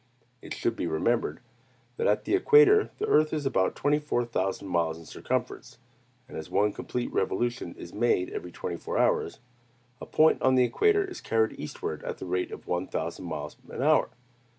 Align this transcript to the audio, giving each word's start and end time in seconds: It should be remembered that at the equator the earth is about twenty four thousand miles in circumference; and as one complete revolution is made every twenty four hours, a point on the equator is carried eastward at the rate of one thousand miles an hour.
It 0.41 0.55
should 0.55 0.75
be 0.75 0.87
remembered 0.87 1.41
that 1.97 2.07
at 2.07 2.25
the 2.25 2.33
equator 2.33 2.89
the 2.97 3.05
earth 3.05 3.31
is 3.33 3.45
about 3.45 3.75
twenty 3.75 3.99
four 3.99 4.25
thousand 4.25 4.67
miles 4.67 4.97
in 4.97 5.05
circumference; 5.05 5.77
and 6.27 6.35
as 6.35 6.49
one 6.49 6.73
complete 6.73 7.13
revolution 7.13 7.75
is 7.77 7.93
made 7.93 8.31
every 8.31 8.51
twenty 8.51 8.77
four 8.77 8.97
hours, 8.97 9.37
a 10.01 10.07
point 10.07 10.41
on 10.41 10.55
the 10.55 10.63
equator 10.63 11.03
is 11.03 11.21
carried 11.21 11.53
eastward 11.59 12.01
at 12.03 12.17
the 12.17 12.25
rate 12.25 12.51
of 12.51 12.65
one 12.65 12.87
thousand 12.87 13.25
miles 13.25 13.57
an 13.69 13.83
hour. 13.83 14.09